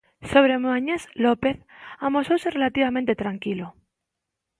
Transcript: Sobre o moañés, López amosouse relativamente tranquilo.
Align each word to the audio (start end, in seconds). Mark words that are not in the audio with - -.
Sobre 0.31 0.53
o 0.57 0.61
moañés, 0.65 1.01
López 1.25 1.57
amosouse 2.07 2.53
relativamente 2.57 3.19
tranquilo. 3.23 3.67